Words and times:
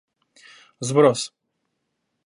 Сброс 0.87 1.29